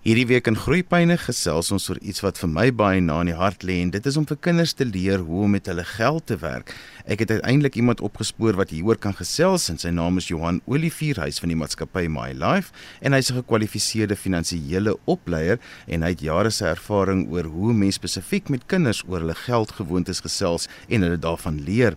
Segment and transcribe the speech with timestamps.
[0.00, 3.34] Hierdie week in Groeipyne gesels ons oor iets wat vir my baie na in die
[3.36, 6.24] hart lê en dit is om vir kinders te leer hoe om met hulle geld
[6.30, 6.72] te werk.
[7.04, 11.20] Ek het uiteindelik iemand opgespoor wat hieroor kan gesels en sy naam is Johan Olivier,
[11.20, 12.72] hy's van die maatskappy My Life
[13.04, 18.00] en hy's 'n gekwalifiseerde finansiële opleier en hy het jare se ervaring oor hoe mense
[18.00, 21.94] spesifiek met kinders oor hulle geldgewoontes gesels en hulle daarvan leer.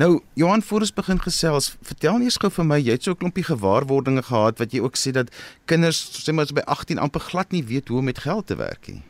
[0.00, 3.20] Nou, Johan, voor ons begin gesels, vertel net gou vir my, jy het so 'n
[3.20, 5.28] klompie gewaarwordinge gehad wat jy ook sê dat
[5.66, 8.88] kinders sê maar by 18 amper glad nie weet hoe om met geld te werk
[8.88, 9.02] nie.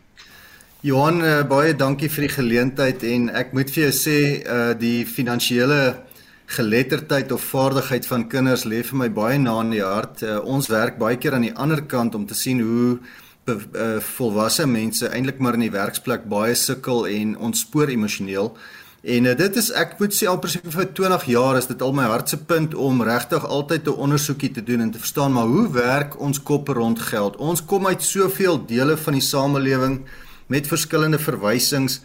[0.81, 5.07] Johan, uh, baie dankie vir die geleentheid en ek moet vir jou sê uh die
[5.07, 6.03] finansiële
[6.47, 10.23] geletterdheid of vaardigheid van kinders lê vir my baie na in die hart.
[10.23, 12.99] Uh, ons werk baie keer aan die ander kant om te sien hoe
[13.47, 18.57] uh, volwasse mense eintlik maar in die werksplek baie sukkel en ontspoor emosioneel.
[19.01, 21.95] En uh, dit is ek moet sê al presies vir 20 jaar is dit al
[21.97, 25.73] my hartse punt om regtig altyd 'n ondersoekie te doen en te verstaan maar hoe
[25.73, 27.37] werk ons koppe rond geld?
[27.37, 30.05] Ons kom uit soveel dele van die samelewing
[30.47, 32.01] met verskillende verwysings.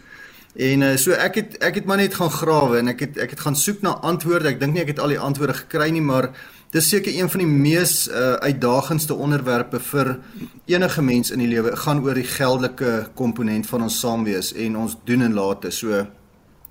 [0.56, 3.30] En uh, so ek het ek het maar net gaan grawe en ek het ek
[3.30, 4.48] het gaan soek na antwoorde.
[4.48, 6.32] Ek dink nie ek het al die antwoorde gekry nie, maar
[6.72, 10.16] dis seker een van die mees uh, uitdagendste onderwerpe vir
[10.64, 11.76] enige mens in die lewe.
[11.76, 15.70] gaan oor die geldelike komponent van ons saamwees en ons doen en late.
[15.70, 16.06] So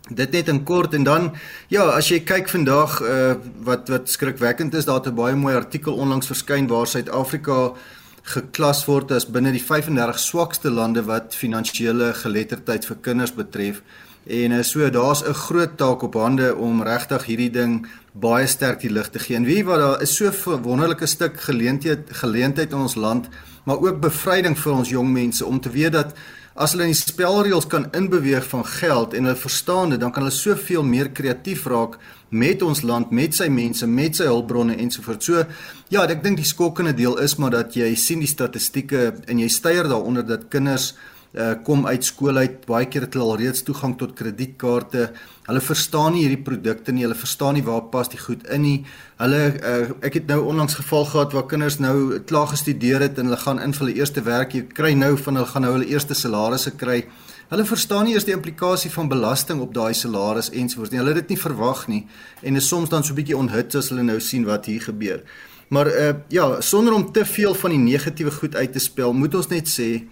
[0.09, 1.31] Dit net in kort en dan
[1.67, 5.55] ja, as jy kyk vandag uh wat wat skrikwekkend is, daar het 'n baie mooi
[5.55, 7.73] artikel onlangs verskyn waar Suid-Afrika
[8.21, 13.81] geklas word as binne die 35 swakste lande wat finansiële geletterdheid vir kinders betref.
[14.25, 18.81] En uh, so daar's 'n groot taak op hande om regtig hierdie ding baie sterk
[18.81, 19.35] die lig te gee.
[19.35, 23.27] En wie wat daar is so 'n wonderlike stuk geleentheid geleentheid in ons land,
[23.63, 26.13] maar ook bevryding vir ons jong mense om te weet dat
[26.55, 30.23] as hulle in die spelreëls kan inbeweeg van geld en hulle verstaan dit, dan kan
[30.23, 31.97] hulle soveel meer kreatief raak
[32.31, 35.27] met ons land, met sy mense, met sy hulpbronne ensovoorts.
[35.27, 35.43] So
[35.91, 39.49] ja, ek dink die skokkende deel is maar dat jy sien die statistieke en jy
[39.51, 40.93] styer daaronder dat kinders
[41.35, 45.09] uh, kom uit skool uit baie keer het hulle al reeds toegang tot kredietkaarte.
[45.45, 47.03] Hulle verstaan nie hierdie produkte nie.
[47.05, 48.77] Hulle verstaan nie waar pas die goed in nie.
[49.19, 53.29] Hulle uh, ek het nou onlangs geval gehad waar kinders nou klaar gestudeer het en
[53.29, 54.55] hulle gaan in vir hulle eerste werk.
[54.55, 57.03] Jy kry nou van hulle gaan nou hulle eerste salarisse kry.
[57.51, 61.01] Hulle verstaan nie eers die implikasie van belasting op daai salaris ensovoorts nie.
[61.03, 62.05] Hulle het dit nie verwag nie
[62.41, 65.21] en is soms dan so 'n bietjie onthut as hulle nou sien wat hier gebeur.
[65.69, 69.35] Maar uh, ja, sonder om te veel van die negatiewe goed uit te spel, moet
[69.35, 70.05] ons net sê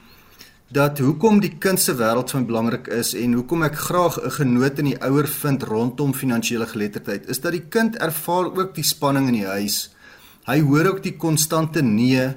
[0.74, 4.80] dat hoekom die kind se wêreld so belangrik is en hoekom ek graag 'n genoot
[4.82, 9.28] in die ouer vind rondom finansiële geletterdheid is dat die kind ervaar ook die spanning
[9.28, 9.94] in die huis.
[10.46, 12.34] Hy hoor ook die konstante nee.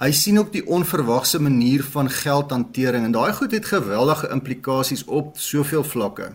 [0.00, 5.38] Hy sien ook die onverwagse manier van geldhantering en daai goed het geweldige implikasies op
[5.38, 6.32] soveel vlakke.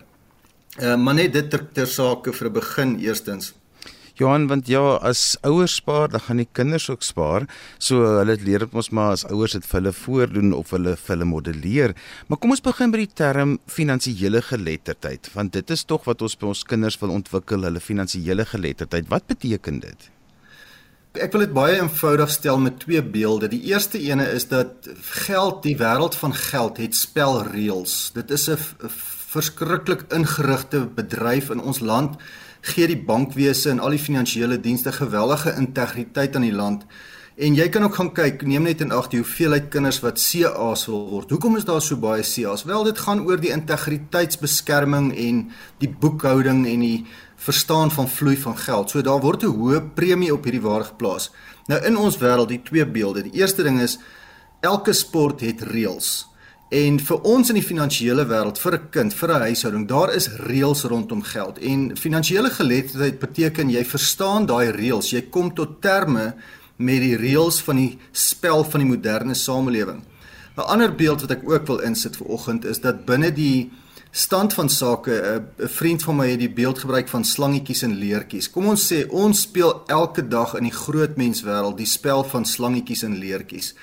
[0.80, 3.54] Uh, maar net dit ter, ter sake vir 'n begin eerstens.
[4.24, 7.48] Johan, want ja, as ouers spaar, dan gaan die kinders ook spaar.
[7.82, 11.16] So hulle leer dit mos maar as ouers dit vir hulle voordoen of hulle vir
[11.16, 11.96] hulle modelleer.
[12.30, 16.38] Maar kom ons begin by die term finansiële geletterdheid, want dit is tog wat ons
[16.40, 19.10] by ons kinders wil ontwikkel, hulle finansiële geletterdheid.
[19.12, 20.10] Wat beteken dit?
[21.22, 23.52] Ek wil dit baie eenvoudig stel met twee beelde.
[23.52, 24.88] Die eerste ene is dat
[25.28, 28.14] geld, die wêreld van geld het spelreëls.
[28.16, 28.58] Dit is 'n
[29.34, 32.18] verskriklik ingerigte bedryf in ons land
[32.64, 36.86] gee die bankwese en al die finansiële dienste geweldige integriteit aan die land.
[37.34, 40.86] En jy kan ook gaan kyk, neem net in ag die hoeveelheid kinders wat CA's
[40.86, 41.32] wil word.
[41.34, 42.64] Hoekom is daar so baie CA's?
[42.70, 45.40] Wel, dit gaan oor die integriteitsbeskerming en
[45.82, 47.08] die boekhouding en die
[47.44, 48.94] verstaan van vloei van geld.
[48.94, 51.32] So daar word 'n hoë premie op hierdie waar geplaas.
[51.68, 53.24] Nou in ons wêreld, die twee beelde.
[53.24, 53.98] Die eerste ding is
[54.62, 56.28] elke sport het reëls.
[56.74, 60.28] En vir ons in die finansiële wêreld, vir 'n kind, vir 'n huishouding, daar is
[60.28, 61.60] reëls rondom geld.
[61.60, 65.12] En finansiële geletterdheid beteken jy verstaan daai reëls.
[65.12, 66.34] Jy kom tot terme
[66.78, 70.02] met die reëls van die spel van die moderne samelewing.
[70.58, 73.72] 'n Ander beeld wat ek ook wil insit vir oggend is dat binne die
[74.12, 75.12] stand van sake
[75.60, 78.50] 'n vriend van my het die beeld gebruik van slangetjies en leertjies.
[78.50, 83.04] Kom ons sê ons speel elke dag in die groot menswêreld die spel van slangetjies
[83.04, 83.74] en leertjies.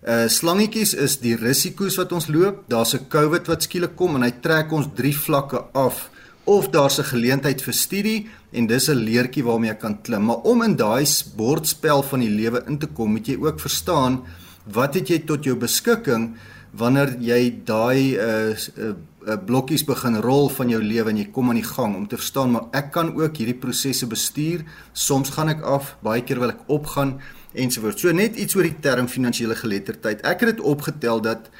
[0.00, 2.64] Uh slangetjies is die risiko's wat ons loop.
[2.72, 6.08] Daar's 'n COVID wat skielik kom en hy trek ons drie vlakke af.
[6.44, 10.24] Of daar's 'n geleentheid vir studie en dis 'n leertjie waarmee ek kan klim.
[10.24, 11.04] Maar om in daai
[11.36, 14.24] bordspel van die lewe in te kom, moet jy ook verstaan
[14.64, 16.34] wat het jy tot jou beskikking
[16.72, 21.60] wanneer jy daai uh, uh blokkies begin rol van jou lewe en jy kom aan
[21.60, 24.64] die gang om te verstaan maar ek kan ook hierdie prosesse bestuur.
[24.92, 27.20] Soms gaan ek af, baie keer wil ek opgaan
[27.52, 28.02] ensovoorts.
[28.02, 30.22] So net iets oor die term finansiële geletterdheid.
[30.26, 31.50] Ek het dit opgetel dat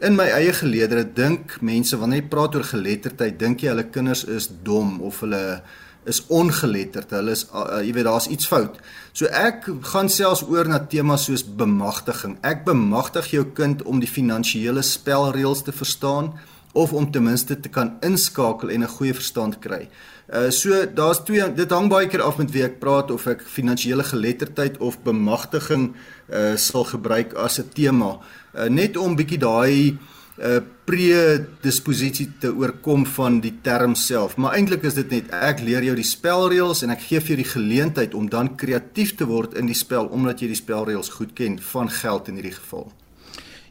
[0.00, 4.24] in my eie geleedere dink mense wanneer jy praat oor geletterdheid, dink jy hulle kinders
[4.24, 5.62] is dom of hulle
[6.08, 7.10] is ongeletterd.
[7.12, 8.78] Hulle is uh, jy weet daar's iets fout.
[9.12, 12.38] So ek gaan selfs oor na temas soos bemagtiging.
[12.46, 16.32] Ek bemagtig jou kind om die finansiële spelreëls te verstaan
[16.72, 19.88] of om ten minste te kan inskakel en 'n goeie verstand kry.
[20.30, 23.42] Uh so daar's twee dit hang baie keer af met wie ek praat of ek
[23.42, 25.90] finansiële geletterdheid of bemagtiging
[26.30, 28.18] uh sal gebruik as 'n tema.
[28.54, 29.98] Uh net om bietjie daai
[30.40, 34.36] uh, predisposisie te oorkom van die term self.
[34.36, 37.40] Maar eintlik is dit net ek leer jou die spelreëls en ek gee vir jou
[37.42, 41.34] die geleentheid om dan kreatief te word in die spel omdat jy die spelreëls goed
[41.34, 42.90] ken van geld in hierdie geval.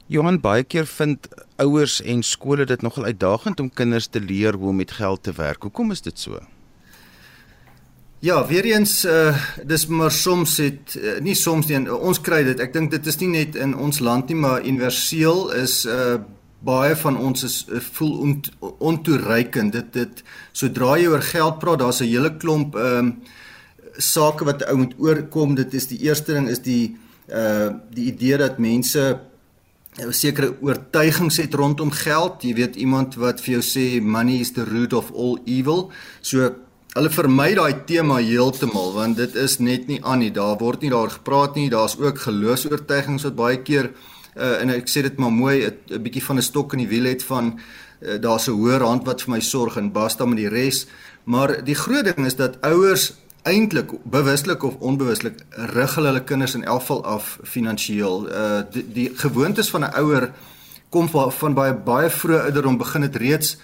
[0.09, 1.27] Johan baie keer vind
[1.61, 5.33] ouers en skole dit nogal uitdagend om kinders te leer hoe om met geld te
[5.37, 5.61] werk.
[5.61, 6.39] Hoekom is dit so?
[8.25, 12.59] Ja, weer eens uh dis maar soms het uh, nie soms nie ons kry dit.
[12.59, 16.17] Ek dink dit is nie net in ons land nie, maar universeel is uh
[16.59, 19.77] baie van ons is eh, voel ont, ontoereikend.
[19.77, 23.13] Dit dit sodra jy oor geld praat, daar's 'n hele klomp ehm um,
[23.97, 25.55] sake wat ou moet oorkom.
[25.55, 26.97] Dit is die eerste ding is die
[27.29, 29.28] uh die idee dat mense
[30.11, 32.43] sekere oortuigings het rondom geld.
[32.43, 35.91] Jy weet iemand wat vir jou sê money is the root of all evil.
[36.21, 36.51] So
[36.95, 40.31] hulle vermy daai tema heeltemal want dit is net nie aan nie.
[40.31, 41.69] Daar word nie daaroor gepraat nie.
[41.69, 43.91] Daar's ook geloofs-oortuigings wat baie keer
[44.39, 47.05] uh, en ek sê dit maar mooi 'n bietjie van 'n stok in die wiel
[47.05, 47.59] het van
[48.01, 50.87] uh, daar's 'n hoër hand wat vir my sorg en basta met die res
[51.23, 53.13] maar die groot ding is dat ouers
[53.43, 55.39] eintlik bewuslik of onbewuslik
[55.73, 59.95] rig hulle hulle kinders in elk geval af finansiëel uh, die, die gewoontes van 'n
[60.01, 60.31] ouer
[60.89, 63.57] kom van, van baie baie vroeë ouderdom begin dit reeds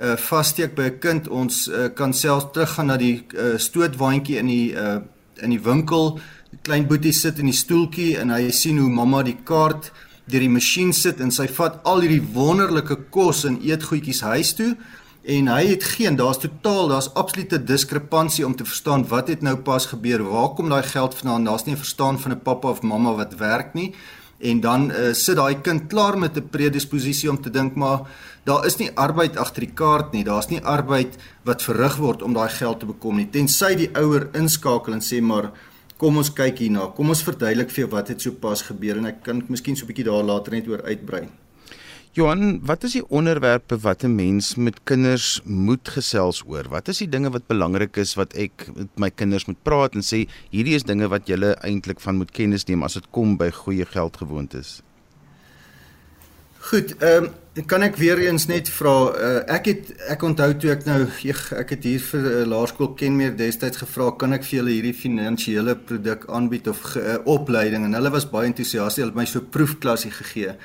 [0.00, 1.28] uh, vassteek by 'n kind.
[1.28, 5.00] Ons uh, kan selfs teruggaan na die uh, stootwaandjie in die uh,
[5.42, 6.18] in die winkel.
[6.50, 9.92] Die klein boetie sit in die stoeltjie en hy sien hoe mamma die kaart
[10.24, 14.76] deur die masjien sit en sy vat al hierdie wonderlike kos en eetgoedjies huis toe
[15.22, 19.56] en hy het geen daar's totaal daar's absolute diskrepansie om te verstaan wat het nou
[19.56, 20.22] pas gebeur.
[20.24, 21.44] Waar kom daai geld vandaan?
[21.44, 23.94] Daar's nie 'n verstaan van 'n pappa of mamma wat werk nie.
[24.38, 28.00] En dan uh, sit daai kind klaar met 'n predisposisie om te dink maar
[28.44, 30.24] daar is nie arbeid agter die kaart nie.
[30.24, 33.30] Daar's nie arbeid wat verrig word om daai geld te bekom nie.
[33.30, 35.50] Tensy die ouer inskakel en sê maar
[36.00, 36.86] Kom ons kyk hierna.
[36.96, 38.96] Kom ons verduidelik vir jou wat het sopas gebeur.
[38.96, 41.28] En ek kan miskien so 'n bietjie daar later net oor uitbrei.
[42.12, 46.66] Johan, wat is die onderwerpe wat 'n mens met kinders moet gesels oor?
[46.68, 50.02] Wat is die dinge wat belangrik is wat ek met my kinders moet praat en
[50.02, 53.50] sê hierdie is dinge wat julle eintlik van moet kennis neem as dit kom by
[53.50, 54.82] goeie geldgewoontes?
[56.58, 57.24] Goed, ehm
[57.54, 61.06] um, kan ek weer eens net vra uh, ek het ek onthou toe ek nou
[61.06, 64.94] ek, ek het hier vir uh, laerskool Kenmeer destyds gevra kan ek vir julle hierdie
[64.94, 69.40] finansiële produk aanbied of uh, opleiding en hulle was baie entoesiasties hulle het my so
[69.40, 70.56] proefklasie gegee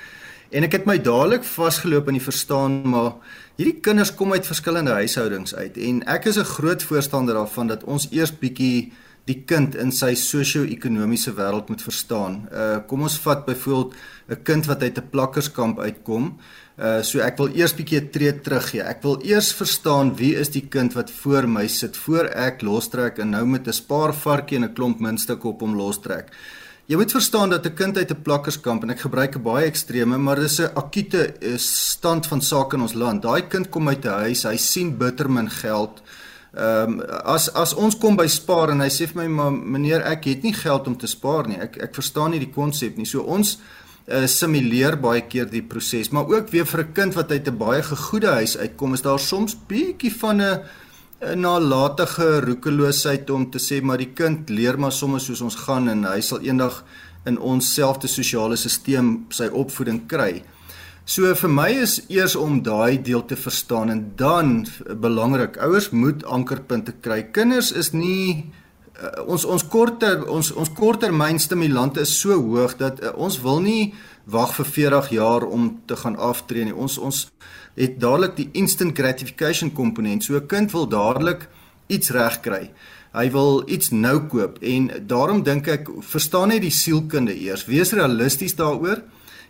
[0.51, 3.13] en ek het my dadelik vasgeloop in die verstaan maar
[3.57, 7.83] hierdie kinders kom uit verskillende huishoudings uit en ek is 'n groot voorstander daarvan dat
[7.83, 8.91] ons eers bietjie
[9.29, 12.43] die kind in sy sosio-ekonomiese wêreld moet verstaan.
[12.51, 13.95] Uh kom ons vat byvoorbeeld
[14.29, 16.37] 'n kind wat uit 'n plakkerskamp uitkom.
[16.77, 18.81] Uh so ek wil eers bietjie 'n tree terug gee.
[18.81, 23.17] Ek wil eers verstaan wie is die kind wat voor my sit voor ek lostrek
[23.17, 26.29] en nou met 'n spaarvarkie en 'n klomp muntstukke op hom lostrek.
[26.85, 30.17] Jy moet verstaan dat 'n kind uit 'n plakkerskamp en ek gebruik 'n baie ekstreme,
[30.17, 33.21] maar dis 'n akute uh, stand van sake in ons land.
[33.21, 36.01] Daai kind kom uit 'n huis, hy sien bittermin geld.
[36.53, 40.01] Ehm um, as as ons kom by spaar en hy sê vir my maar meneer
[40.01, 41.57] ek het nie geld om te spaar nie.
[41.57, 43.05] Ek ek verstaan nie die konsep nie.
[43.05, 43.57] So ons
[44.07, 47.57] uh, simuleer baie keer die proses, maar ook weer vir 'n kind wat uit 'n
[47.57, 50.59] baie gegoede huis uitkom, is daar soms bietjie van 'n
[51.21, 55.87] 'n nalatige roekeloosheid om te sê maar die kind leer maar sommer soos ons gaan
[55.89, 56.83] en hy sal eendag
[57.25, 60.43] in ons selfde sosiale stelsel sy opvoeding kry.
[61.05, 64.65] So vir my is eers om daai deel te verstaan en dan
[65.01, 67.23] belangrik, ouers moet ankerpunte kry.
[67.31, 68.51] Kinders is nie
[68.97, 73.93] uh, ons ons korter ons ons korttermynstimulante is so hoog dat uh, ons wil nie
[74.25, 76.73] wag vir 40 jaar om te gaan aftree nie.
[76.73, 77.27] Ons ons
[77.75, 80.23] het dadelik die instant gratification komponent.
[80.23, 81.47] So 'n kind wil dadelik
[81.87, 82.71] iets reg kry.
[83.15, 87.65] Hy wil iets nou koop en daarom dink ek verstaan net die sielkunde eers.
[87.65, 89.01] Wees realisties daaroor.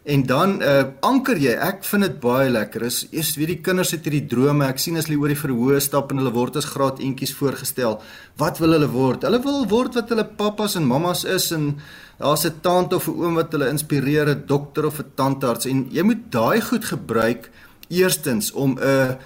[0.05, 1.55] En dan uh anker jy.
[1.57, 2.83] Ek vind dit baie lekker.
[2.85, 4.67] Is eers weet die kinders het hierdie drome.
[4.67, 7.97] Ek sien as hulle oor die verhoë stap en hulle word as graad eentjies voorgestel.
[8.37, 9.25] Wat wil hulle word?
[9.25, 11.79] Hulle wil word wat hulle pappas en mammas is en
[12.19, 15.87] daar's 'n tant of 'n oom wat hulle inspireer, 'n dokter of 'n tandarts en
[15.89, 17.49] jy moet daai goed gebruik
[17.87, 19.17] eerstens om 'n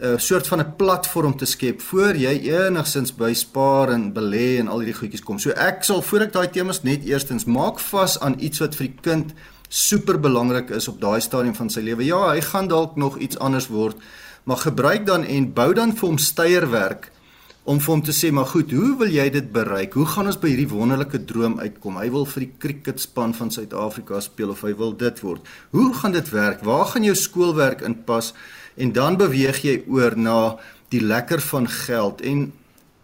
[0.00, 4.68] 'n soort van 'n platform te skep voor jy enigsins by spaar en belê en
[4.68, 5.38] al hierdie goedjies kom.
[5.38, 8.86] So ek sal voor ek daai temas net eerstens maak vas aan iets wat vir
[8.86, 9.32] die kind
[9.68, 12.04] super belangrik is op daai stadium van sy lewe.
[12.04, 13.96] Ja, hy gaan dalk nog iets anders word,
[14.44, 17.10] maar gebruik dan en bou dan vir hom steierwerk
[17.68, 19.92] om vir hom te sê maar goed, hoe wil jy dit bereik?
[19.98, 21.98] Hoe gaan ons by hierdie wonderlike droom uitkom?
[22.00, 25.44] Hy wil vir die cricketspan van Suid-Afrika speel of hy wil dit word.
[25.76, 26.64] Hoe gaan dit werk?
[26.64, 28.32] Waar gaan jou skoolwerk inpas?
[28.80, 30.38] En dan beweeg jy oor na
[30.88, 32.46] die lekker van geld en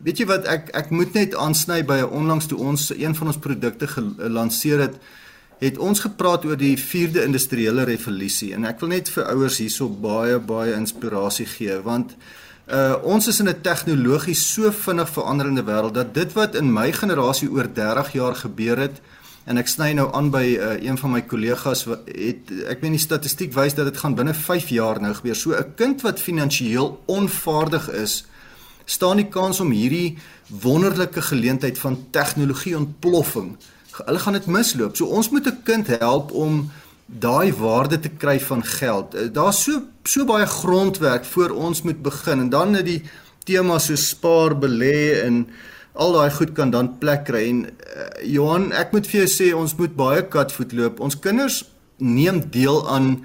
[0.05, 3.27] weet jy wat ek ek moet net aansny by 'n onlangs toe ons een van
[3.27, 4.97] ons produkte gelanseer het
[5.61, 9.89] het ons gepraat oor die 4de industriële revolusie en ek wil net vir ouers hierso
[9.89, 12.17] baie baie inspirasie gee want
[12.67, 16.93] uh ons is in 'n tegnologies so vinnig veranderende wêreld dat dit wat in my
[16.93, 19.01] generasie oor 30 jaar gebeur het
[19.45, 23.01] en ek sny nou aan by uh, een van my kollegas het ek meen die
[23.01, 27.03] statistiek wys dat dit gaan binne 5 jaar nou gebeur so 'n kind wat finansiëel
[27.07, 28.25] onvaardig is
[28.85, 30.19] staan die kans om hierdie
[30.49, 33.57] wonderlike geleentheid van tegnologie ontploffing
[34.03, 34.97] hulle gaan dit misloop.
[34.97, 36.71] So ons moet 'n kind help om
[37.07, 39.15] daai waarde te kry van geld.
[39.15, 43.03] Eh, daar's so so baie grondwerk voor ons moet begin en dan net die
[43.45, 45.47] tema so spaar, belê en
[45.95, 49.53] al daai goed kan dan plek kry en uh, Johan, ek moet vir jou sê
[49.57, 51.01] ons moet baie katvoet loop.
[51.01, 51.63] Ons kinders
[52.03, 53.25] neem deel aan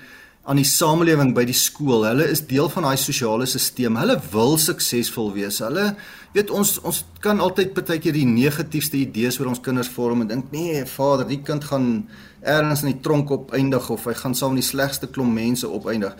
[0.49, 2.07] aan die samelewing by die skool.
[2.07, 3.97] Hulle is deel van daai sosiale stelsel.
[3.99, 5.59] Hulle wil suksesvol wees.
[5.61, 5.91] Hulle
[6.33, 10.31] weet ons ons kan altyd baie keer die negatiefste idees oor ons kinders vorm en
[10.31, 11.89] dink nee, vader, die kind gaan
[12.41, 16.15] ergens in die tronk opeindig of hy gaan saam met die slegste klomp mense opeindig.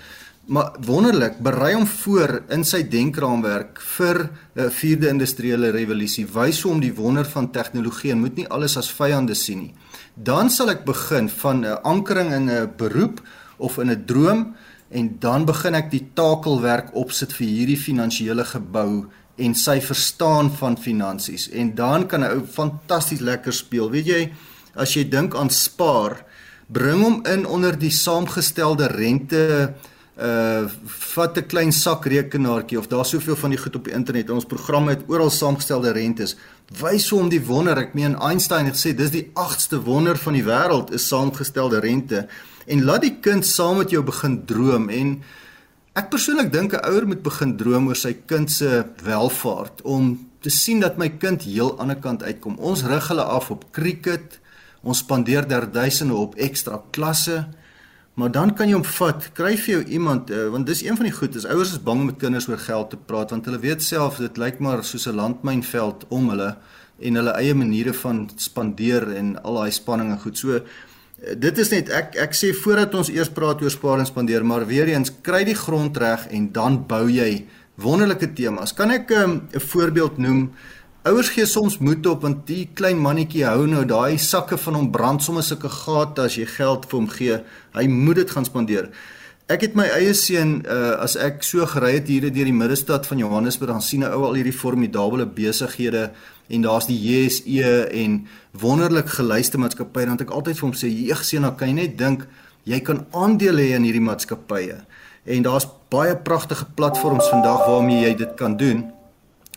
[0.50, 6.26] Maar wonderlik, berei hom voor in sy denkraamwerk vir 'n vierde industriële revolusie.
[6.26, 9.74] Wys hom die wonder van tegnologie en moet nie alles as vyande sien nie.
[10.16, 13.22] Dan sal ek begin van 'n ankering in 'n beroep
[13.58, 14.56] of in 'n droom
[14.90, 19.06] en dan begin ek die takelwerk opsit vir hierdie finansiële gebou
[19.38, 23.90] en sy verstaan van finansies en dan kan 'n ou fantasties lekker speel.
[23.90, 24.32] Weet jy,
[24.76, 26.26] as jy dink aan spaar,
[26.68, 29.74] bring hom in onder die saamgestelde rente
[30.20, 30.68] uh
[31.16, 34.30] vat 'n klein sakrekenaartjie of daar soveel van die goed op die internet.
[34.30, 36.36] Ons programme het oral saamgestelde rentes.
[36.80, 37.78] Wys hom die wonder.
[37.78, 42.28] Ek meen Einstein het gesê dis die 8ste wonder van die wêreld is saamgestelde rente
[42.68, 45.24] en laat die kind saam met jou begin droom en
[45.96, 50.50] ek persoonlik dink 'n ouer moet begin droom oor sy kind se welfaart om te
[50.50, 52.58] sien dat my kind heel aan die ander kant uitkom.
[52.60, 54.40] Ons rig hulle af op cricket,
[54.84, 57.48] ons spandeer derduisende op ekstra klasse.
[58.20, 61.08] Maar dan kan jy hom vat, kry vir jou iemand uh, want dis een van
[61.08, 63.62] die goed is ouers is bang om met kinders oor geld te praat want hulle
[63.64, 66.58] weet self dit lyk maar soos 'n landmynveld om hulle
[67.00, 70.38] en hulle eie maniere van spandeer en al daai spanning en goed.
[70.38, 70.60] So
[71.40, 74.68] dit is net ek ek sê voordat ons eers praat oor spaar en spandeer, maar
[74.68, 77.46] weer eens kry die grond reg en dan bou jy
[77.80, 78.74] wonderlike temas.
[78.76, 80.52] Kan ek ehm, 'n um, voorbeeld noem?
[81.08, 84.90] Ouers gee soms moed op want die klein mannetjie hou nou daai sakke van hom
[84.92, 87.38] brand sommer sulke gate as jy geld vir hom gee.
[87.72, 88.90] Hy moet dit gaan spandeer.
[89.48, 93.08] Ek het my eie seun uh, as ek so gery het hier deur die middestad
[93.08, 96.12] van Johannesburg dan sien 'n ou al hierdie formidable besighede
[96.50, 101.24] en daar's die JSE en wonderlik geluiste maatskappye dan ek altyd vir hom sê jeug
[101.24, 102.28] seun dan kan jy net dink
[102.66, 104.84] jy kan aandele hê in hierdie maatskappye
[105.26, 108.99] en daar's baie pragtige platforms vandag waarmee jy dit kan doen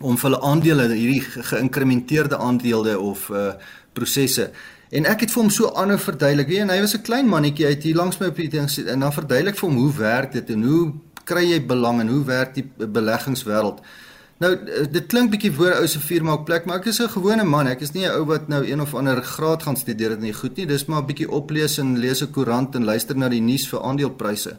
[0.02, 3.52] om vir hulle aandele hierdie geïnkrementeerde aandele of uh
[3.92, 4.50] prosesse
[4.90, 7.66] en ek het vir hom so aanhou verduidelik weet en hy was 'n klein mannetjie
[7.66, 10.32] uit hier langs my op die ding sit en dan verduidelik vir hom hoe werk
[10.32, 10.92] dit en hoe
[11.24, 13.82] kry jy belang en hoe werk die beleggingswêreld
[14.42, 14.50] Nou
[14.90, 17.66] dit klink bietjie voor ou se firma op plek, maar ek is 'n gewone man.
[17.66, 20.32] Ek is nie 'n ou wat nou een of ander graad gaan studeer dit nie
[20.32, 20.66] goed nie.
[20.66, 23.82] Dis maar 'n bietjie oplees en lees 'n koerant en luister na die nuus vir
[23.82, 24.56] aandelepryse.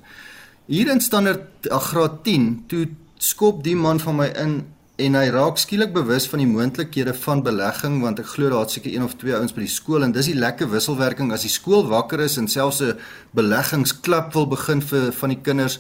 [0.68, 4.66] Hier in standaard graad 10, toe skop die man van my in
[4.98, 8.76] en hy raak skielik bewus van die moontlikhede van belegging want ek glo daar het
[8.76, 11.50] seker een of twee ouens by die skool en dis die lekker wisselwerking as die
[11.50, 13.00] skool wakker is en selfs 'n
[13.34, 15.80] beleggingsklub wil begin vir van die kinders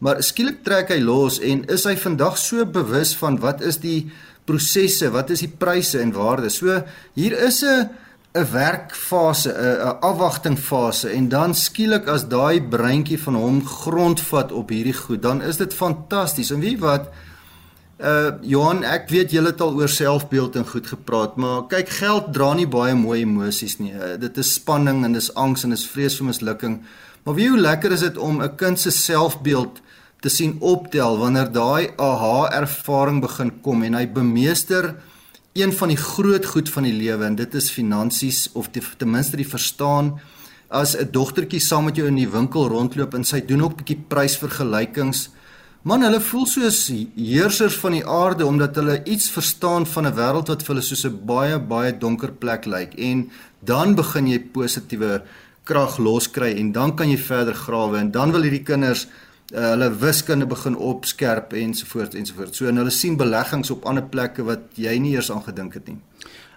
[0.00, 4.10] maar skielik trek hy los en is hy vandag so bewus van wat is die
[4.48, 6.60] prosesse, wat is die pryse en waardes.
[6.62, 6.82] So
[7.14, 7.90] hier is 'n
[8.34, 14.94] 'n werkfase, 'n afwagtingfase en dan skielik as daai breintjie van hom grondvat op hierdie
[14.94, 16.50] goed, dan is dit fantasties.
[16.50, 17.08] En wie wat
[17.98, 22.32] uh Johan, ek weet julle het al oor selfbeeld en goed gepraat, maar kyk geld
[22.32, 23.90] dra nie baie mooi emosies nie.
[23.92, 26.78] Uh, dit is spanning en dis angs en dis vrees vir mislukking.
[27.24, 29.80] Maar wie hoe lekker is dit om 'n kind se selfbeeld
[30.20, 34.94] te sien optel wanneer daai aha ervaring begin kom en hy bemeester
[35.54, 39.10] een van die groot goed van die lewe en dit is finansies of die, ten
[39.10, 40.20] minste die verstaan
[40.68, 43.76] as 'n dogtertjie saam met jou in die winkel rondloop en sy doen ook 'n
[43.76, 45.30] bietjie prysvergelykings
[45.82, 50.48] man hulle voel soos heersers van die aarde omdat hulle iets verstaan van 'n wêreld
[50.48, 53.30] wat vir hulle soos 'n baie baie donker plek lyk en
[53.60, 55.22] dan begin jy positiewe
[55.64, 59.06] krag loskry en dan kan jy verder grawe en dan wil hierdie kinders
[59.52, 62.58] uh, hulle wiskunde begin opskerp ensovoorts ensovoorts.
[62.58, 65.88] So en hulle sien beleggings op ander plekke wat jy nie eers aan gedink het
[65.88, 65.98] nie.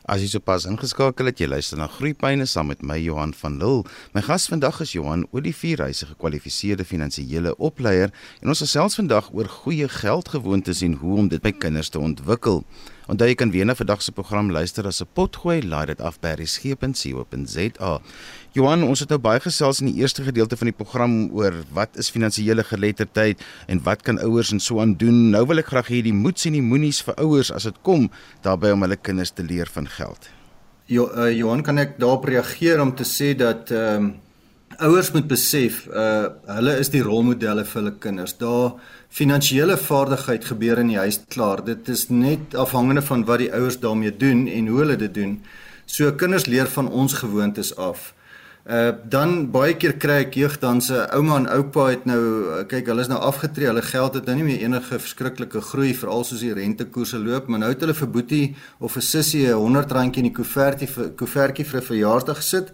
[0.10, 3.84] As jy sopas ingeskakel het, jy luister na Groepyne saam met my Johan van Lille.
[4.16, 8.10] My gas vandag is Johan Olivier, hy's 'n gekwalifiseerde finansiële opleier
[8.42, 12.66] en ons gesels vandag oor goeie geldgewoontes en hoe om dit by kinders te ontwikkel.
[13.12, 16.20] Onthou jy kan weer na vandag se program luister as 'n potgooi, laai dit af
[16.22, 18.00] by resgep.co.za.
[18.54, 21.98] Johan, ons het nou baie gesels in die eerste gedeelte van die program oor wat
[21.98, 25.30] is finansiële geletterdheid en wat kan ouers en so aan doen.
[25.30, 28.10] Nou wil ek graag hê die moeds en die moenies vir ouers as dit kom
[28.42, 30.30] daarbey om hulle kinders te leer van geld.
[30.86, 34.14] Jo, uh, Johan, kan ek daarop reageer om te sê dat ehm um,
[34.82, 38.38] ouers moet besef uh hulle is die rolmodelle vir hulle kinders.
[38.38, 41.64] Daar finansiële vaardigheid gebeur in die huis klaar.
[41.66, 45.38] Dit is net afhangende van wat die ouers daarmee doen en hoe hulle dit doen.
[45.86, 48.14] So kinders leer van ons gewoontes af.
[48.66, 53.02] Uh dan baie keer kry ek jeugdanse ouma en oupa het nou uh, kyk hulle
[53.02, 56.54] is nou afgetree hulle geld het nou nie meer enige verskriklike groei veral soos die
[56.54, 58.44] rentekoerse loop maar nou het hulle vir boetie
[58.78, 62.70] of vir sussie 'n 100 randjie in die koevertjie vir koevertjie vir 'n verjaarsdag gesit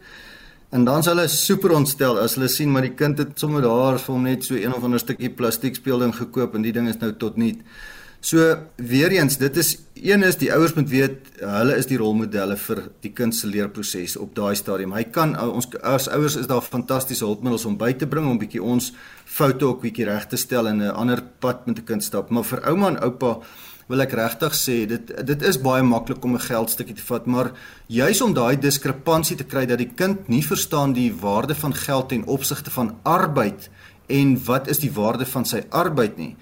[0.70, 4.00] en dan s hulle super ontstel as hulle sien maar die kind het sommer daar
[4.00, 7.00] vir hom net so een of ander stukkie plastiek speelding gekoop en die ding is
[7.00, 7.64] nou tot niet
[8.20, 12.58] So weer eens, dit is een is die ouers moet weet hulle is die rolmodelle
[12.58, 14.96] vir die kind se leerproses op daai stadium.
[14.98, 18.64] Hy kan ons as ouers is daar fantastiese hulpmiddels om by te bring om bietjie
[18.64, 18.90] ons
[19.24, 22.30] foute ook bietjie reg te stel en 'n ander pad met 'n kind stap.
[22.30, 23.40] Maar vir ouma en oupa
[23.88, 27.52] wil ek regtig sê dit dit is baie maklik om 'n geldstukkie te vat, maar
[27.88, 32.10] juis om daai diskrepansie te kry dat die kind nie verstaan die waarde van geld
[32.10, 33.70] ten opsigte van arbeid
[34.08, 36.36] en wat is die waarde van sy arbeid nie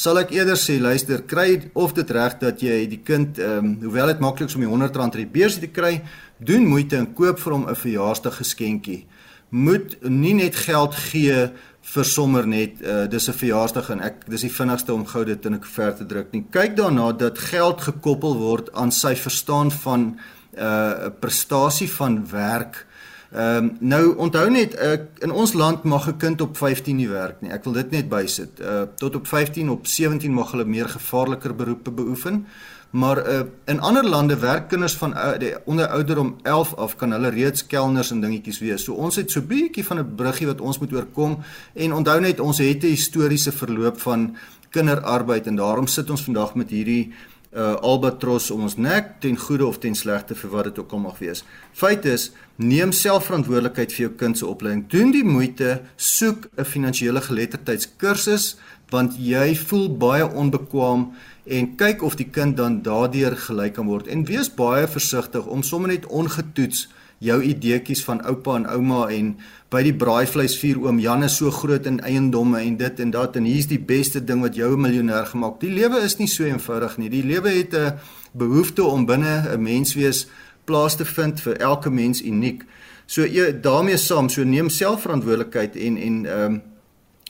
[0.00, 3.72] sal ek eerder sê luister kry of dit reg dat jy die kind ehm um,
[3.82, 6.00] hoewel dit maklik is om die 100 rand uit die beurs te kry
[6.38, 9.06] doen moeite en koop vir hom 'n verjaarsdag geskenkie
[9.50, 11.50] moet nie net geld gee
[11.94, 15.46] vir sommer net uh, dis 'n verjaarsdag en ek dis die vinnigste om gou dit
[15.46, 19.70] in 'n koevert te druk nie kyk daarna dat geld gekoppel word aan sy verstaan
[19.70, 20.18] van 'n
[20.58, 22.86] uh, prestasie van werk
[23.30, 24.92] Ehm um, nou onthou net uh,
[25.22, 27.50] in ons land mag 'n kind op 15 nie werk nie.
[27.50, 28.60] Ek wil dit net bysit.
[28.60, 32.46] Uh tot op 15 op 17 mag hulle meer gevaarliker beroepe beoefen.
[32.90, 37.12] Maar uh in ander lande werk kinders van uh, die onder ouderdom 11 af kan
[37.12, 38.84] hulle reeds kelners en dingetjies wees.
[38.84, 41.38] So ons het so bietjie van 'n bruggie wat ons moet oorkom
[41.72, 44.36] en onthou net ons het 'n historiese verloop van
[44.70, 47.12] kinderarbeid en daarom sit ons vandag met hierdie
[47.50, 50.98] uh albatros om ons nek ten goeie of ten slegte vir wat dit ook al
[50.98, 51.44] mag wees.
[51.72, 54.84] Feit is, neem selfverantwoordelikheid vir jou kind se opleiding.
[54.88, 58.56] Doen die moeite, soek 'n finansiële geletterdheidskursus
[58.90, 61.12] want jy voel baie onbekwaam
[61.50, 65.64] en kyk of die kind dan daardeur gelyk kan word en wees baie versigtig om
[65.66, 66.86] sommer net ongetoets
[67.20, 69.32] jou ideetjies van oupa en ouma en
[69.70, 73.48] by die braaivleisvuur oom Jan is so groot in eiendomme en dit en dat en
[73.48, 75.60] hier's die beste ding wat jou 'n miljonair gemaak.
[75.60, 77.10] Die lewe is nie so eenvoudig nie.
[77.10, 77.98] Die lewe het 'n
[78.32, 80.26] behoefte om binne 'n menswees
[80.64, 82.64] plaas te vind vir elke mens uniek.
[83.06, 86.62] So jy daarmee saam, so neem selfverantwoordelikheid en en ehm um,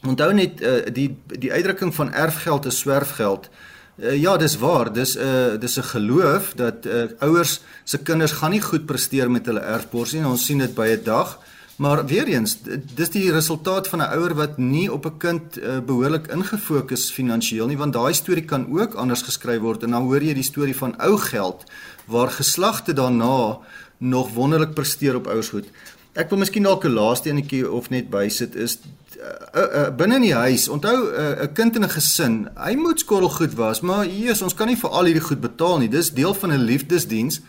[0.06, 3.50] onthou net uh, die die uitdrukking van erfgeld is swerfgeld.
[3.52, 3.69] Uh,
[4.00, 4.92] ja, dis waar.
[4.92, 9.30] Dis 'n uh, dis 'n geloof dat uh, ouers se kinders gaan nie goed presteer
[9.30, 10.28] met hulle erfborsie nie.
[10.28, 11.38] Ons sien dit by 'n dag.
[11.80, 12.58] Maar weer eens,
[12.94, 17.66] dis die resultaat van 'n ouer wat nie op 'n kind uh, behoorlik ingefokus finansiëel
[17.66, 20.76] nie, want daai storie kan ook anders geskryf word en dan hoor jy die storie
[20.76, 21.64] van ou geld
[22.04, 23.58] waar geslagte daarna
[23.98, 25.66] nog wonderlik presteer op ouers goed.
[26.12, 28.78] Ek wil miskien dalk 'n laaste enetjie of net bysit is
[29.20, 30.68] uh, uh, binne in die huis.
[30.68, 34.66] Onthou 'n uh, kind in 'n gesin, hy moet skorrelgoed was, maar Jesus, ons kan
[34.66, 35.88] nie vir al hierdie goed betaal nie.
[35.88, 37.40] Dis deel van 'n liefdesdiens.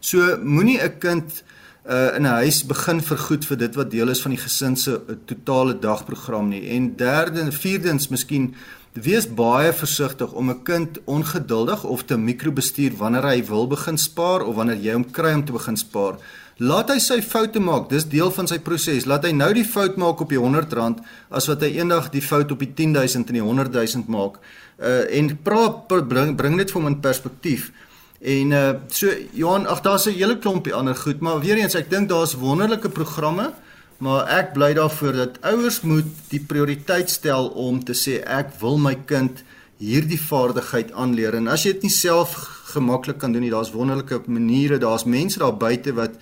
[0.00, 1.42] So moenie 'n kind
[1.88, 4.90] uh, in 'n huis begin vergoed vir dit wat deel is van die gesin se
[4.90, 6.68] uh, totale dagprogram nie.
[6.68, 8.54] En derde en vierdens miskien
[8.92, 14.42] wees baie versigtig om 'n kind ongeduldig of te mikrobestuur wanneer hy wil begin spaar
[14.42, 16.16] of wanneer jy hom kry om te begin spaar.
[16.58, 17.86] Laat hy sy foute maak.
[17.86, 19.04] Dis deel van sy proses.
[19.06, 22.50] Laat hy nou die fout maak op die R100 as wat hy eendag die fout
[22.50, 24.40] op die 10000 en die 100000 maak.
[24.82, 27.70] Uh en praat bring bring dit vir hom in perspektief.
[28.18, 31.90] En uh so Johan, ag daar's 'n hele klompie ander goed, maar weer eens ek
[31.90, 33.52] dink daar's wonderlike programme,
[33.98, 38.78] maar ek bly daarvoor dat ouers moet die prioriteit stel om te sê ek wil
[38.78, 39.44] my kind
[39.78, 41.34] hierdie vaardigheid aanleer.
[41.34, 42.34] En as jy dit nie self
[42.74, 46.18] gemaklik kan doen nie, daar's wonderlike maniere, daar's mense daar buite wat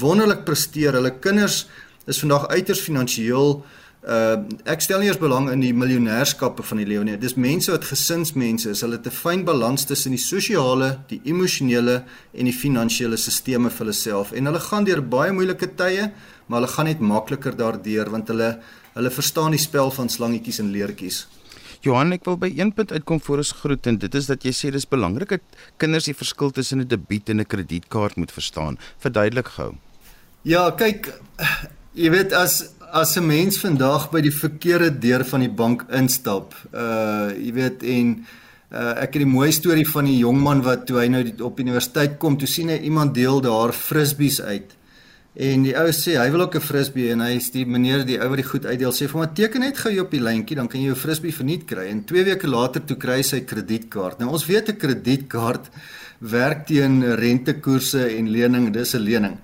[0.00, 0.92] wonderlik presteer.
[0.98, 1.66] Hulle kinders
[2.06, 3.64] is vandag uiters finansiëel
[4.06, 4.38] Uh
[4.70, 7.16] ek stel nie eers belang in die miljonêerskappe van die lewe nie.
[7.18, 8.82] Dis mense wat gesinsmense is.
[8.84, 13.78] Hulle het 'n fyn balans tussen die sosiale, die emosionele en die finansiële sisteme vir
[13.78, 14.30] hulle self.
[14.32, 16.12] En hulle gaan deur baie moeilike tye,
[16.46, 18.60] maar hulle gaan net makliker daardeur want hulle
[18.96, 21.26] Hulle verstaan die spel van slangetjies en leertjies.
[21.84, 24.54] Johan, ek wil by een punt uitkom voor ons groet en dit is dat jy
[24.56, 28.78] sê dis belangrik dat kinders die verskil tussen 'n debiet en 'n kredietkaart moet verstaan.
[28.96, 29.76] Verduidelik gou.
[30.46, 31.08] Ja, kyk,
[31.98, 36.54] jy weet as as 'n mens vandag by die verkeerde deur van die bank instap,
[36.72, 38.12] uh jy weet en
[38.70, 41.58] uh ek het die mooi storie van die jong man wat toe hy nou op
[41.58, 44.70] universiteit kom, toe sien hy iemand deel daar frisbees uit.
[45.34, 48.20] En die ou sê hy wil ook 'n frisbee en hy sê die meneer die
[48.22, 50.68] ou wat die goed uitdeel sê vir hom teken net gou op die lyntjie dan
[50.68, 51.90] kan jy jou frisbee verniet kry.
[51.90, 54.20] En 2 weke later toe kry hy sy kredietkaart.
[54.20, 55.70] Nou ons weet 'n kredietkaart
[56.20, 59.38] werk teen rentekoerse en lening, dis 'n lening.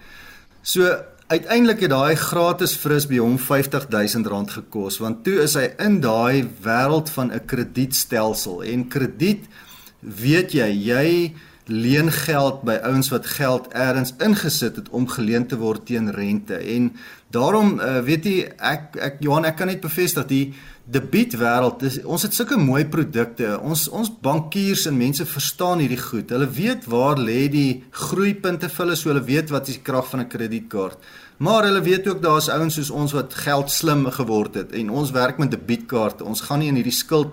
[0.63, 0.87] So
[1.27, 7.11] uiteindelik het daai gratis frisbee hom R50000 gekos want toe is hy in daai wêreld
[7.11, 9.49] van 'n kredietstelsel en krediet
[10.01, 11.35] weet jy jy
[11.67, 16.57] leen geld by ouens wat geld elders ingesit het om geleen te word teen rente.
[16.59, 16.93] En
[17.31, 22.01] daarom uh, weet jy ek ek Johan ek kan net bevestig die debiet wêreld dis
[22.03, 23.55] ons het sulke mooi produkte.
[23.63, 26.33] Ons ons bankiers en mense verstaan hierdie goed.
[26.35, 30.09] Hulle weet waar lê die groeipunte vir hulle so hulle weet wat is die krag
[30.11, 30.99] van 'n kredietkaart.
[31.39, 35.11] Maar hulle weet ook daar's ouens soos ons wat geld slim geword het en ons
[35.11, 36.25] werk met debietkaarte.
[36.25, 37.33] Ons gaan nie in hierdie skuld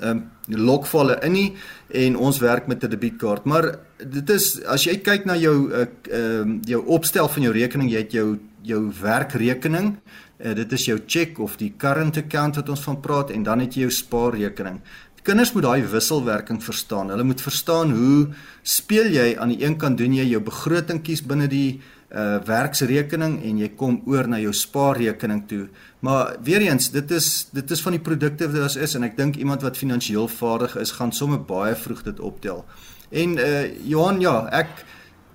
[0.00, 1.54] ehm um, lokvalle in nie
[1.88, 3.44] en ons werk met 'n debietkaart.
[3.44, 7.52] Maar dit is as jy kyk na jou eh, ehm uh, jou opstel van jou
[7.52, 9.94] rekening, jy het jou jou werkrekening.
[10.38, 13.62] Uh, dit is jou cheque of die current account wat ons van praat en dan
[13.64, 14.80] het jy jou spaarrekening.
[15.24, 17.08] Kinders moet daai wisselwerking verstaan.
[17.08, 21.24] Hulle moet verstaan hoe speel jy aan die een kant doen jy jou begroting kies
[21.24, 21.80] binne die
[22.14, 25.64] uh werksrekening en jy kom oor na jou spaarrekening toe.
[26.04, 29.16] Maar weer eens, dit is dit is van die produkte wat daar is en ek
[29.16, 32.62] dink iemand wat finansiëel vaardig is, gaan sommer baie vroeg dit optel.
[33.10, 34.84] En uh Johan, ja, ek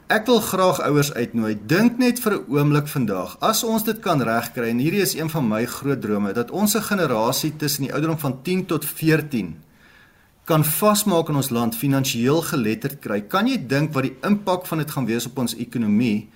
[0.10, 1.54] ek wil graag ouers uitnooi.
[1.70, 3.38] Dink net vir 'n oomblik vandag.
[3.40, 6.76] As ons dit kan regkry en hierdie is een van my groot drome dat ons
[6.76, 9.56] 'n generasie tussen die ouderdom van 10 tot 14
[10.46, 13.22] kan vasmaak in ons land finansiëel geletterd kry.
[13.22, 16.30] Kan jy dink wat die impak van dit gaan wees op ons ekonomie?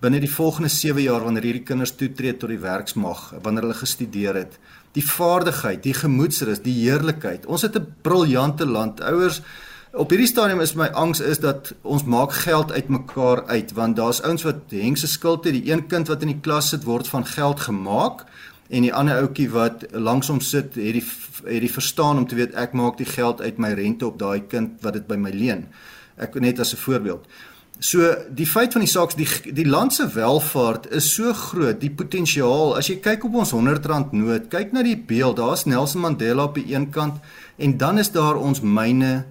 [0.00, 4.36] binne die volgende 7 jaar wanneer hierdie kinders toetree tot die werksmag, wanneer hulle gestudeer
[4.36, 4.58] het,
[4.96, 7.46] die vaardigheid, die gemoedsrus, die heerlikheid.
[7.46, 9.00] Ons het 'n briljante land.
[9.00, 9.40] Ouers
[9.96, 14.20] op hierdie stadium is my angs is dat ons maak geld uitmekaar uit want daar's
[14.20, 15.56] ouens wat hengse skuld het.
[15.56, 18.26] Die een kind wat in die klas sit word van geld gemaak
[18.68, 21.04] en die ander ouetjie wat langsom sit het die
[21.46, 24.44] het die verstaan om te weet ek maak die geld uit my rente op daai
[24.50, 25.66] kind wat dit by my leen.
[26.16, 27.24] Ek net as 'n voorbeeld.
[27.78, 31.90] So die feit van die saak die die land se welvaart is so groot, die
[31.90, 32.76] potensiaal.
[32.76, 36.44] As jy kyk op ons 100 rand noot, kyk na die beeld, daar's Nelson Mandela
[36.44, 37.20] op die een kant
[37.56, 39.24] en dan is daar ons myne,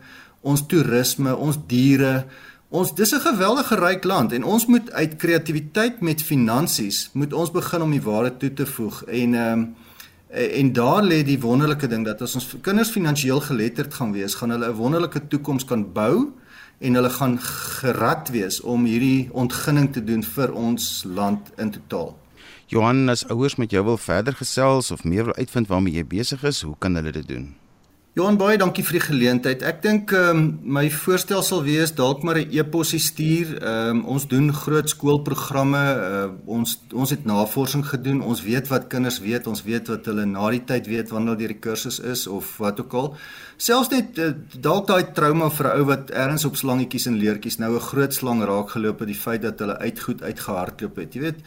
[0.45, 2.25] ons toerisme, ons diere.
[2.69, 7.51] Ons dis 'n geweldige ryk land en ons moet uit kreatiwiteit met finansies moet ons
[7.51, 9.75] begin om die waarde toe te voeg en ehm um,
[10.35, 14.49] en daar lê die wonderlike ding dat as ons kinders finansiëel geletterd gaan wees, gaan
[14.49, 16.33] hulle 'n wonderlike toekoms kan bou
[16.79, 22.17] en hulle gaan gerad wees om hierdie ontginning te doen vir ons land in totaal.
[22.67, 26.43] Johan, as ouers met jou wil verder gesels of meer wil uitvind waarmee jy besig
[26.43, 27.55] is, hoe kan hulle dit doen?
[28.15, 29.63] Johan baie dankie vir die geleentheid.
[29.67, 30.43] Ek dink ehm um,
[30.77, 33.49] my voorstel sal wees dalk maar 'n e-posie stuur.
[33.59, 35.83] Ehm um, ons doen groot skoolprogramme.
[35.95, 38.21] Uh, ons ons het navorsing gedoen.
[38.21, 39.47] Ons weet wat kinders weet.
[39.47, 42.79] Ons weet wat hulle na die tyd weet wanneer hulle die kursus is of wat
[42.79, 43.15] ook al.
[43.57, 47.59] Selfs net uh, dalk daai trauma vir 'n ou wat ergens op slangetjies en leertjies
[47.59, 51.13] nou 'n groot slang raak geloop het, die feit dat hulle uitgoed uitgehardloop het.
[51.13, 51.39] Jy weet,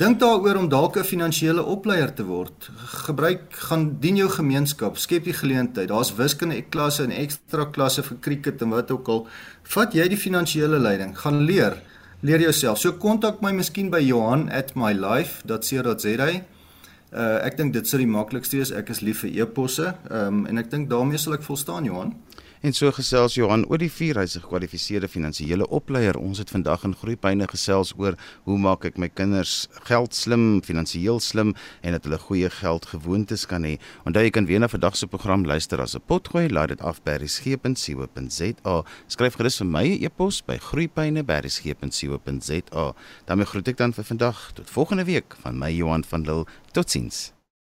[0.00, 2.70] Dink daaroor om dalk 'n finansiële opleier te word.
[3.06, 5.88] Gebruik gaan dien jou gemeenskap, skep die geleentheid.
[5.88, 9.26] Daar's wiskunde klasse en ekstra klasse vir cricket en wat ook al.
[9.62, 11.82] Vat jy die finansiële leiding, gaan leer.
[12.20, 12.78] Leer jouself.
[12.78, 16.28] So kontak my miskien by Johan@mylife.co.za.
[17.12, 18.72] Uh ek dink dit sou die maklikste wees.
[18.72, 19.94] Ek is lief vir e-posse.
[20.10, 22.14] Ehm um, en ek dink daarmee sal ek volstaan Johan.
[22.62, 26.16] En so gesels Johan Olivier, hy's 'n gekwalifiseerde finansiële opleier.
[26.16, 31.20] Ons het vandag in Groepyne gesels oor hoe maak ek my kinders geld slim, finansiëel
[31.20, 33.78] slim en dat hulle goeie geldgewoontes kan hê.
[34.04, 37.02] Onthou jy kan weer na vandag se program luister as 'n potgooi, laai dit af
[37.02, 38.84] by resgep.co.za.
[39.08, 42.94] Skryf gerus vir my e-pos by groepyne@resgep.co.za.
[43.26, 46.46] daarmee groet ek dan vir vandag tot volgende week van my Johan van Lille.
[46.72, 47.32] Totsiens.